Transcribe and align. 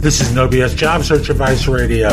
This 0.00 0.22
is 0.22 0.34
No 0.34 0.48
BS 0.48 0.76
Job 0.76 1.04
Search 1.04 1.28
Advice 1.28 1.68
Radio, 1.68 2.08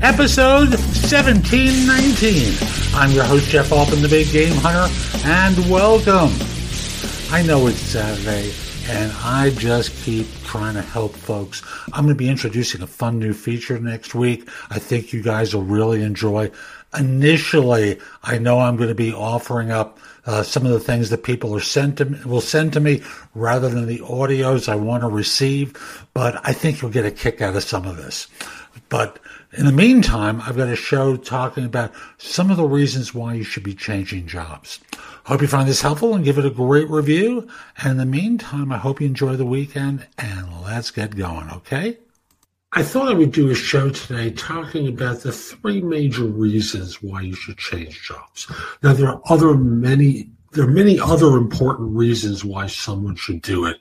episode 0.00 0.70
1719. 0.70 2.56
I'm 2.94 3.10
your 3.10 3.24
host, 3.24 3.50
Jeff 3.50 3.70
Altman, 3.72 4.00
the 4.00 4.08
Big 4.08 4.32
Game 4.32 4.54
Hunter, 4.56 4.90
and 5.26 5.70
welcome. 5.70 6.30
I 7.30 7.42
know 7.42 7.66
it's 7.66 7.78
Saturday, 7.78 8.54
and 8.88 9.12
I 9.22 9.50
just 9.50 10.02
keep 10.02 10.26
trying 10.44 10.76
to 10.76 10.80
help 10.80 11.12
folks. 11.14 11.62
I'm 11.92 12.04
going 12.04 12.14
to 12.14 12.18
be 12.18 12.30
introducing 12.30 12.80
a 12.80 12.86
fun 12.86 13.18
new 13.18 13.34
feature 13.34 13.78
next 13.78 14.14
week. 14.14 14.48
I 14.70 14.78
think 14.78 15.12
you 15.12 15.22
guys 15.22 15.54
will 15.54 15.62
really 15.62 16.02
enjoy. 16.02 16.50
Initially, 16.98 18.00
I 18.22 18.38
know 18.38 18.60
I'm 18.60 18.76
going 18.76 18.88
to 18.88 18.94
be 18.94 19.12
offering 19.12 19.70
up 19.70 19.98
uh, 20.26 20.42
some 20.42 20.66
of 20.66 20.72
the 20.72 20.80
things 20.80 21.10
that 21.10 21.22
people 21.22 21.54
are 21.54 21.60
sent 21.60 21.98
to 21.98 22.04
me, 22.04 22.18
will 22.24 22.40
send 22.40 22.72
to 22.72 22.80
me 22.80 23.02
rather 23.34 23.68
than 23.68 23.86
the 23.86 24.00
audios 24.00 24.68
I 24.68 24.74
want 24.74 25.02
to 25.02 25.08
receive. 25.08 26.06
But 26.14 26.40
I 26.46 26.52
think 26.52 26.82
you'll 26.82 26.90
get 26.90 27.06
a 27.06 27.10
kick 27.10 27.40
out 27.40 27.56
of 27.56 27.62
some 27.62 27.86
of 27.86 27.96
this. 27.96 28.26
But 28.88 29.18
in 29.52 29.66
the 29.66 29.72
meantime, 29.72 30.40
I've 30.42 30.56
got 30.56 30.68
a 30.68 30.76
show 30.76 31.16
talking 31.16 31.64
about 31.64 31.92
some 32.18 32.50
of 32.50 32.56
the 32.56 32.66
reasons 32.66 33.14
why 33.14 33.34
you 33.34 33.44
should 33.44 33.62
be 33.62 33.74
changing 33.74 34.26
jobs. 34.26 34.80
Hope 35.24 35.42
you 35.42 35.48
find 35.48 35.68
this 35.68 35.82
helpful 35.82 36.14
and 36.14 36.24
give 36.24 36.38
it 36.38 36.44
a 36.44 36.50
great 36.50 36.88
review. 36.88 37.48
And 37.78 37.92
in 37.92 37.96
the 37.96 38.06
meantime, 38.06 38.70
I 38.70 38.78
hope 38.78 39.00
you 39.00 39.06
enjoy 39.06 39.36
the 39.36 39.46
weekend 39.46 40.06
and 40.18 40.62
let's 40.62 40.90
get 40.90 41.16
going, 41.16 41.50
okay? 41.50 41.98
I 42.76 42.82
thought 42.82 43.08
I 43.08 43.14
would 43.14 43.32
do 43.32 43.48
a 43.48 43.54
show 43.54 43.88
today 43.88 44.32
talking 44.32 44.86
about 44.86 45.20
the 45.20 45.32
three 45.32 45.80
major 45.80 46.24
reasons 46.24 47.02
why 47.02 47.22
you 47.22 47.34
should 47.34 47.56
change 47.56 48.02
jobs. 48.02 48.52
Now, 48.82 48.92
there 48.92 49.08
are 49.08 49.22
other 49.30 49.54
many, 49.54 50.28
there 50.52 50.64
are 50.64 50.70
many 50.70 51.00
other 51.00 51.38
important 51.38 51.96
reasons 51.96 52.44
why 52.44 52.66
someone 52.66 53.16
should 53.16 53.40
do 53.40 53.64
it, 53.64 53.78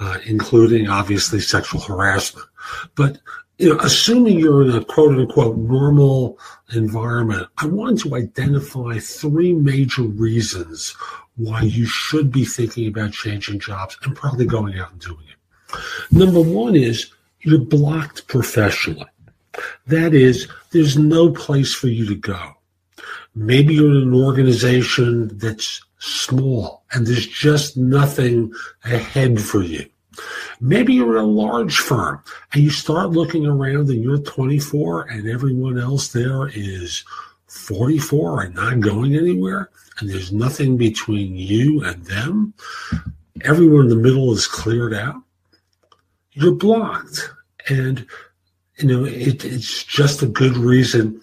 uh, 0.00 0.18
including 0.26 0.86
obviously 0.86 1.40
sexual 1.40 1.80
harassment. 1.80 2.46
But 2.94 3.20
you 3.56 3.70
know, 3.70 3.80
assuming 3.80 4.38
you're 4.38 4.64
in 4.64 4.70
a 4.72 4.84
quote 4.84 5.18
unquote 5.18 5.56
normal 5.56 6.38
environment, 6.74 7.48
I 7.56 7.64
wanted 7.64 8.00
to 8.00 8.16
identify 8.16 8.98
three 8.98 9.54
major 9.54 10.02
reasons 10.02 10.90
why 11.36 11.62
you 11.62 11.86
should 11.86 12.30
be 12.30 12.44
thinking 12.44 12.86
about 12.86 13.14
changing 13.14 13.60
jobs 13.60 13.96
and 14.02 14.14
probably 14.14 14.44
going 14.44 14.78
out 14.78 14.92
and 14.92 15.00
doing 15.00 15.24
it. 15.26 15.78
Number 16.12 16.42
one 16.42 16.76
is 16.76 17.12
you're 17.40 17.58
blocked 17.58 18.26
professionally. 18.28 19.06
That 19.86 20.14
is, 20.14 20.48
there's 20.72 20.98
no 20.98 21.30
place 21.30 21.74
for 21.74 21.88
you 21.88 22.06
to 22.06 22.14
go. 22.14 22.54
Maybe 23.34 23.74
you're 23.74 23.90
in 23.90 24.08
an 24.08 24.14
organization 24.14 25.36
that's 25.38 25.82
small 25.98 26.84
and 26.92 27.06
there's 27.06 27.26
just 27.26 27.76
nothing 27.76 28.52
ahead 28.84 29.40
for 29.40 29.62
you. 29.62 29.86
Maybe 30.60 30.94
you're 30.94 31.18
in 31.18 31.24
a 31.24 31.26
large 31.26 31.78
firm 31.78 32.22
and 32.52 32.62
you 32.62 32.70
start 32.70 33.10
looking 33.10 33.46
around 33.46 33.90
and 33.90 34.02
you're 34.02 34.18
24 34.18 35.02
and 35.08 35.28
everyone 35.28 35.78
else 35.78 36.08
there 36.08 36.48
is 36.54 37.04
44 37.48 38.42
and 38.42 38.54
not 38.54 38.80
going 38.80 39.14
anywhere 39.14 39.70
and 39.98 40.08
there's 40.08 40.32
nothing 40.32 40.76
between 40.76 41.36
you 41.36 41.84
and 41.84 42.04
them. 42.06 42.54
Everyone 43.42 43.82
in 43.82 43.88
the 43.88 43.96
middle 43.96 44.32
is 44.32 44.46
cleared 44.46 44.94
out. 44.94 45.22
You're 46.36 46.52
blocked. 46.52 47.30
And, 47.68 48.06
you 48.78 48.86
know, 48.86 49.04
it, 49.04 49.44
it's 49.44 49.82
just 49.82 50.22
a 50.22 50.26
good 50.26 50.56
reason 50.56 51.20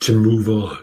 to 0.00 0.18
move 0.18 0.48
on. 0.48 0.78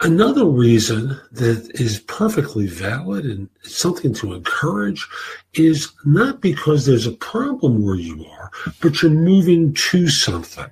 Another 0.00 0.44
reason 0.44 1.18
that 1.32 1.70
is 1.80 2.00
perfectly 2.00 2.66
valid 2.66 3.24
and 3.24 3.48
something 3.62 4.12
to 4.14 4.34
encourage 4.34 5.08
is 5.54 5.90
not 6.04 6.42
because 6.42 6.84
there's 6.84 7.06
a 7.06 7.12
problem 7.12 7.82
where 7.82 7.94
you 7.94 8.26
are, 8.26 8.50
but 8.82 9.00
you're 9.00 9.10
moving 9.10 9.72
to 9.72 10.08
something. 10.08 10.70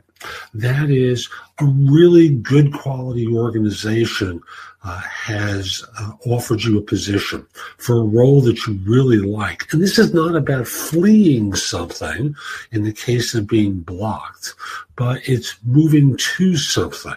That 0.55 0.91
is 0.91 1.29
a 1.61 1.65
really 1.65 2.29
good 2.29 2.73
quality 2.73 3.27
organization 3.27 4.43
uh, 4.85 5.01
has 5.01 5.85
uh, 5.99 6.13
offered 6.27 6.63
you 6.63 6.79
a 6.79 6.83
position 6.83 7.47
for 7.79 7.99
a 7.99 8.05
role 8.05 8.41
that 8.41 8.67
you 8.67 8.79
really 8.85 9.19
like. 9.19 9.73
And 9.73 9.81
this 9.81 9.99
is 9.99 10.13
not 10.13 10.35
about 10.35 10.67
fleeing 10.67 11.55
something 11.55 12.35
in 12.73 12.83
the 12.83 12.93
case 12.93 13.35
of 13.35 13.47
being 13.47 13.81
blocked, 13.81 14.55
but 14.97 15.21
it's 15.29 15.57
moving 15.65 16.17
to 16.17 16.57
something. 16.57 17.15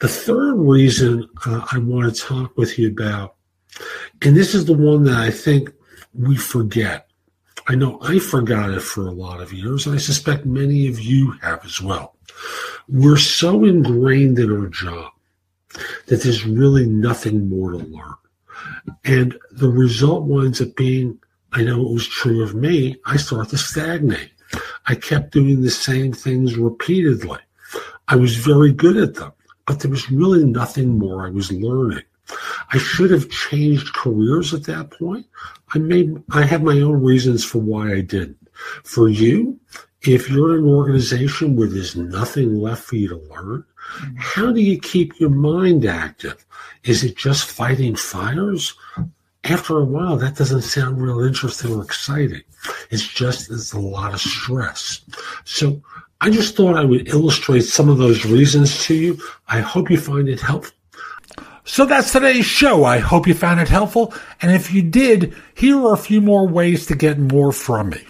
The 0.00 0.08
third 0.08 0.56
reason 0.56 1.28
uh, 1.46 1.66
I 1.72 1.78
want 1.78 2.14
to 2.14 2.20
talk 2.20 2.56
with 2.58 2.78
you 2.78 2.88
about, 2.90 3.36
and 4.20 4.36
this 4.36 4.54
is 4.54 4.66
the 4.66 4.74
one 4.74 5.04
that 5.04 5.16
I 5.16 5.30
think 5.30 5.72
we 6.12 6.36
forget. 6.36 7.03
I 7.66 7.74
know 7.74 7.98
I 8.02 8.18
forgot 8.18 8.70
it 8.70 8.80
for 8.82 9.06
a 9.06 9.12
lot 9.12 9.40
of 9.40 9.52
years, 9.52 9.86
and 9.86 9.94
I 9.94 9.98
suspect 9.98 10.44
many 10.44 10.86
of 10.86 11.00
you 11.00 11.32
have 11.42 11.64
as 11.64 11.80
well. 11.80 12.16
We're 12.88 13.16
so 13.16 13.64
ingrained 13.64 14.38
in 14.38 14.50
our 14.50 14.68
job 14.68 15.12
that 16.06 16.22
there's 16.22 16.44
really 16.44 16.86
nothing 16.86 17.48
more 17.48 17.72
to 17.72 17.78
learn. 17.78 18.14
And 19.04 19.38
the 19.50 19.70
result 19.70 20.24
winds 20.24 20.60
up 20.60 20.76
being, 20.76 21.18
I 21.52 21.62
know 21.62 21.80
it 21.86 21.92
was 21.92 22.06
true 22.06 22.42
of 22.42 22.54
me, 22.54 22.96
I 23.06 23.16
start 23.16 23.48
to 23.50 23.58
stagnate. 23.58 24.30
I 24.86 24.94
kept 24.94 25.32
doing 25.32 25.62
the 25.62 25.70
same 25.70 26.12
things 26.12 26.56
repeatedly. 26.56 27.38
I 28.08 28.16
was 28.16 28.36
very 28.36 28.72
good 28.72 28.98
at 28.98 29.14
them, 29.14 29.32
but 29.66 29.80
there 29.80 29.90
was 29.90 30.10
really 30.10 30.44
nothing 30.44 30.98
more 30.98 31.26
I 31.26 31.30
was 31.30 31.50
learning. 31.50 32.04
I 32.72 32.78
should 32.78 33.10
have 33.10 33.30
changed 33.30 33.94
careers 33.94 34.54
at 34.54 34.64
that 34.64 34.90
point. 34.90 35.26
I 35.74 35.78
made 35.78 36.22
I 36.30 36.44
have 36.44 36.62
my 36.62 36.80
own 36.80 37.02
reasons 37.02 37.44
for 37.44 37.58
why 37.58 37.92
I 37.92 38.00
didn't. 38.00 38.38
For 38.84 39.08
you, 39.08 39.58
if 40.02 40.30
you're 40.30 40.56
in 40.56 40.64
an 40.64 40.70
organization 40.70 41.56
where 41.56 41.68
there's 41.68 41.96
nothing 41.96 42.60
left 42.60 42.84
for 42.84 42.96
you 42.96 43.08
to 43.08 43.16
learn, 43.30 43.64
how 44.16 44.52
do 44.52 44.60
you 44.60 44.78
keep 44.78 45.18
your 45.18 45.30
mind 45.30 45.84
active? 45.84 46.44
Is 46.84 47.04
it 47.04 47.16
just 47.16 47.50
fighting 47.50 47.96
fires? 47.96 48.74
After 49.44 49.78
a 49.78 49.84
while, 49.84 50.16
that 50.16 50.36
doesn't 50.36 50.62
sound 50.62 51.00
real 51.02 51.20
interesting 51.20 51.74
or 51.74 51.82
exciting. 51.82 52.42
It's 52.90 53.06
just 53.06 53.50
it's 53.50 53.74
a 53.74 53.78
lot 53.78 54.14
of 54.14 54.20
stress. 54.20 55.02
So 55.44 55.82
I 56.22 56.30
just 56.30 56.56
thought 56.56 56.76
I 56.76 56.84
would 56.84 57.08
illustrate 57.08 57.64
some 57.64 57.90
of 57.90 57.98
those 57.98 58.24
reasons 58.24 58.82
to 58.84 58.94
you. 58.94 59.18
I 59.48 59.60
hope 59.60 59.90
you 59.90 59.98
find 59.98 60.28
it 60.28 60.40
helpful. 60.40 60.74
So 61.66 61.86
that's 61.86 62.12
today's 62.12 62.44
show. 62.44 62.84
I 62.84 62.98
hope 62.98 63.26
you 63.26 63.32
found 63.32 63.58
it 63.58 63.68
helpful. 63.68 64.12
And 64.42 64.52
if 64.52 64.70
you 64.72 64.82
did, 64.82 65.34
here 65.54 65.78
are 65.78 65.94
a 65.94 65.98
few 65.98 66.20
more 66.20 66.46
ways 66.46 66.84
to 66.86 66.94
get 66.94 67.18
more 67.18 67.52
from 67.52 67.88
me. 67.88 68.02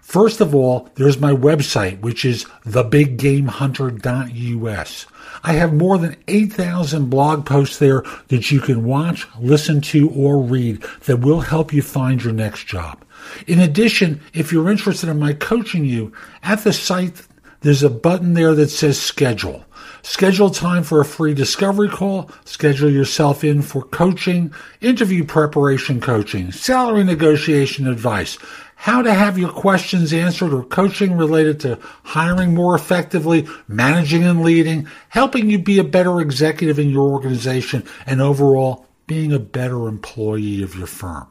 First 0.00 0.40
of 0.40 0.54
all, 0.54 0.88
there's 0.94 1.20
my 1.20 1.32
website, 1.32 2.00
which 2.00 2.24
is 2.24 2.46
thebiggamehunter.us. 2.66 5.06
I 5.42 5.52
have 5.52 5.74
more 5.74 5.98
than 5.98 6.16
8,000 6.28 7.10
blog 7.10 7.44
posts 7.44 7.78
there 7.78 8.04
that 8.28 8.50
you 8.50 8.60
can 8.60 8.84
watch, 8.84 9.26
listen 9.38 9.82
to, 9.82 10.08
or 10.10 10.40
read 10.40 10.82
that 11.04 11.18
will 11.18 11.40
help 11.40 11.74
you 11.74 11.82
find 11.82 12.24
your 12.24 12.32
next 12.32 12.66
job. 12.66 13.04
In 13.46 13.60
addition, 13.60 14.22
if 14.32 14.50
you're 14.50 14.70
interested 14.70 15.10
in 15.10 15.18
my 15.18 15.34
coaching 15.34 15.84
you, 15.84 16.10
at 16.42 16.64
the 16.64 16.72
site, 16.72 17.26
there's 17.60 17.82
a 17.82 17.90
button 17.90 18.32
there 18.32 18.54
that 18.54 18.70
says 18.70 18.98
schedule. 19.00 19.66
Schedule 20.02 20.50
time 20.50 20.82
for 20.82 21.00
a 21.00 21.04
free 21.04 21.34
discovery 21.34 21.88
call. 21.88 22.30
Schedule 22.44 22.90
yourself 22.90 23.44
in 23.44 23.62
for 23.62 23.82
coaching, 23.82 24.52
interview 24.80 25.24
preparation 25.24 26.00
coaching, 26.00 26.52
salary 26.52 27.04
negotiation 27.04 27.86
advice, 27.86 28.38
how 28.76 29.02
to 29.02 29.14
have 29.14 29.38
your 29.38 29.50
questions 29.50 30.12
answered 30.12 30.52
or 30.52 30.64
coaching 30.64 31.16
related 31.16 31.60
to 31.60 31.78
hiring 32.02 32.54
more 32.54 32.74
effectively, 32.74 33.46
managing 33.68 34.24
and 34.24 34.42
leading, 34.42 34.86
helping 35.08 35.48
you 35.48 35.58
be 35.58 35.78
a 35.78 35.84
better 35.84 36.20
executive 36.20 36.78
in 36.78 36.90
your 36.90 37.10
organization, 37.10 37.84
and 38.06 38.20
overall 38.20 38.86
being 39.06 39.32
a 39.32 39.38
better 39.38 39.88
employee 39.88 40.62
of 40.62 40.74
your 40.74 40.86
firm. 40.86 41.26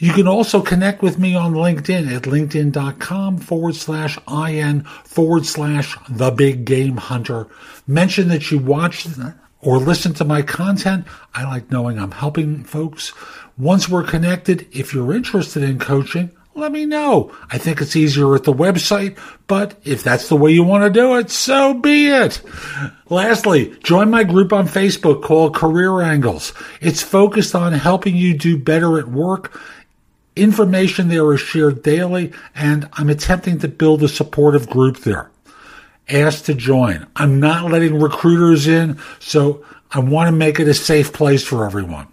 You 0.00 0.14
can 0.14 0.26
also 0.26 0.62
connect 0.62 1.02
with 1.02 1.18
me 1.18 1.34
on 1.34 1.52
LinkedIn 1.52 2.10
at 2.10 2.22
linkedin.com 2.22 3.36
forward 3.36 3.74
slash 3.74 4.18
IN 4.26 4.84
forward 5.04 5.44
slash 5.44 5.94
the 6.08 6.30
big 6.30 6.64
game 6.64 6.96
hunter. 6.96 7.48
Mention 7.86 8.28
that 8.28 8.50
you 8.50 8.58
watched 8.58 9.08
or 9.60 9.76
listen 9.76 10.14
to 10.14 10.24
my 10.24 10.40
content. 10.40 11.06
I 11.34 11.44
like 11.44 11.70
knowing 11.70 11.98
I'm 11.98 12.12
helping 12.12 12.64
folks. 12.64 13.12
Once 13.58 13.90
we're 13.90 14.02
connected, 14.02 14.66
if 14.72 14.94
you're 14.94 15.12
interested 15.12 15.62
in 15.62 15.78
coaching, 15.78 16.30
let 16.54 16.72
me 16.72 16.86
know. 16.86 17.30
I 17.50 17.58
think 17.58 17.82
it's 17.82 17.94
easier 17.94 18.34
at 18.34 18.44
the 18.44 18.54
website, 18.54 19.18
but 19.46 19.78
if 19.84 20.02
that's 20.02 20.30
the 20.30 20.36
way 20.36 20.50
you 20.52 20.64
want 20.64 20.82
to 20.82 21.00
do 21.00 21.16
it, 21.16 21.30
so 21.30 21.74
be 21.74 22.08
it. 22.08 22.40
Lastly, 23.08 23.76
join 23.84 24.10
my 24.10 24.24
group 24.24 24.52
on 24.52 24.66
Facebook 24.66 25.22
called 25.22 25.54
Career 25.54 26.00
Angles. 26.00 26.54
It's 26.80 27.02
focused 27.02 27.54
on 27.54 27.72
helping 27.72 28.16
you 28.16 28.36
do 28.36 28.56
better 28.56 28.98
at 28.98 29.08
work 29.08 29.60
Information 30.40 31.08
there 31.08 31.30
is 31.34 31.40
shared 31.40 31.82
daily, 31.82 32.32
and 32.54 32.88
I'm 32.94 33.10
attempting 33.10 33.58
to 33.58 33.68
build 33.68 34.02
a 34.02 34.08
supportive 34.08 34.70
group 34.70 35.00
there. 35.00 35.30
Ask 36.08 36.46
to 36.46 36.54
join. 36.54 37.06
I'm 37.14 37.40
not 37.40 37.70
letting 37.70 38.00
recruiters 38.00 38.66
in, 38.66 38.98
so 39.18 39.62
I 39.90 39.98
want 39.98 40.28
to 40.28 40.32
make 40.32 40.58
it 40.58 40.66
a 40.66 40.72
safe 40.72 41.12
place 41.12 41.44
for 41.44 41.66
everyone. 41.66 42.06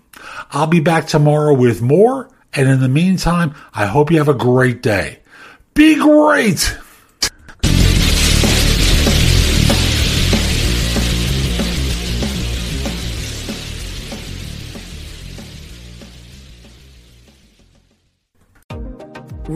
I'll 0.51 0.67
be 0.67 0.81
back 0.81 1.07
tomorrow 1.07 1.53
with 1.53 1.81
more, 1.81 2.29
and 2.53 2.67
in 2.67 2.81
the 2.81 2.89
meantime, 2.89 3.55
I 3.73 3.85
hope 3.85 4.11
you 4.11 4.17
have 4.17 4.27
a 4.27 4.33
great 4.33 4.83
day. 4.83 5.19
Be 5.73 5.95
great! 5.95 6.77